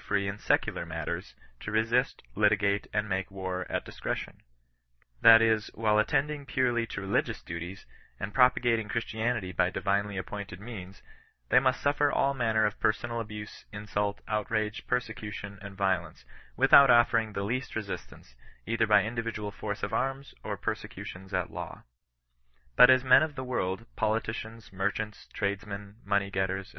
free 0.00 0.26
in 0.26 0.38
ieeular 0.38 0.86
matters, 0.88 1.34
to 1.60 1.70
resist, 1.70 2.22
litigate^ 2.36 2.86
and 2.92 3.06
make 3.06 3.30
war 3.30 3.66
at 3.70 3.84
dkscretioiL 3.84 4.36
That 5.20 5.42
is, 5.42 5.68
while 5.74 5.98
attending 5.98 6.46
purely 6.46 6.86
to 6.88 7.02
reli 7.02 7.22
gious 7.22 7.44
duties, 7.44 7.84
and 8.18 8.32
propagating 8.32 8.88
Christianity 8.88 9.52
by 9.52 9.68
divinely 9.68 10.16
appointed 10.16 10.58
means, 10.58 11.02
they 11.50 11.58
must 11.60 11.82
simer 11.82 12.10
all 12.10 12.32
manner 12.32 12.64
of 12.64 12.80
personal 12.80 13.22
aouse, 13.22 13.64
insult, 13.74 14.20
outrage, 14.26 14.86
persecution, 14.86 15.58
and 15.60 15.76
violence, 15.76 16.24
without 16.56 16.88
offering 16.90 17.34
the 17.34 17.42
least 17.42 17.76
resistance, 17.76 18.34
either 18.66 18.86
by 18.86 19.04
individual 19.04 19.50
force 19.50 19.82
of 19.82 19.92
arms 19.92 20.32
or 20.44 20.56
prosecutions 20.56 21.34
at 21.34 21.50
law. 21.52 21.82
But 22.76 22.88
as 22.88 23.04
men 23.04 23.22
of 23.22 23.34
the 23.34 23.44
world^ 23.44 23.84
politicians, 23.96 24.70
merchants, 24.72 25.28
tradesmen, 25.34 25.96
money 26.06 26.30
getters, 26.30 26.70
&c. 26.72 26.78